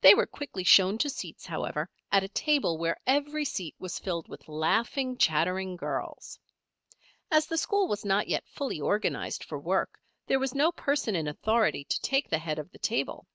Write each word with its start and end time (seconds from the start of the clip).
They 0.00 0.14
were 0.14 0.24
quickly 0.26 0.64
shown 0.64 0.96
to 0.96 1.10
seats, 1.10 1.44
however, 1.44 1.90
at 2.10 2.24
a 2.24 2.28
table 2.28 2.78
where 2.78 2.96
every 3.06 3.44
seat 3.44 3.74
was 3.78 3.98
filled 3.98 4.28
with 4.28 4.48
laughing, 4.48 5.18
chattering 5.18 5.76
girls. 5.76 6.38
As 7.30 7.46
the 7.46 7.58
school 7.58 7.86
was 7.86 8.02
not 8.02 8.28
yet 8.28 8.48
fully 8.48 8.80
organized 8.80 9.44
for 9.44 9.58
work, 9.58 10.00
there 10.26 10.38
was 10.40 10.54
no 10.54 10.72
person 10.72 11.14
in 11.14 11.28
authority 11.28 11.84
to 11.84 12.00
take 12.00 12.30
the 12.30 12.38
head 12.38 12.58
of 12.58 12.70
the 12.70 12.78
table. 12.78 13.26